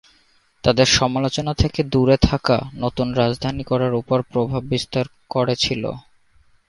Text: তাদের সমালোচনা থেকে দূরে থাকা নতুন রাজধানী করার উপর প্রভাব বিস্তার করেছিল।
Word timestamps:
তাদের 0.63 0.87
সমালোচনা 0.91 1.53
থেকে 1.53 1.79
দূরে 1.83 2.17
থাকা 2.21 2.57
নতুন 2.75 3.07
রাজধানী 3.13 3.63
করার 3.63 3.93
উপর 3.93 4.17
প্রভাব 4.31 4.61
বিস্তার 4.63 5.05
করেছিল। 5.29 5.83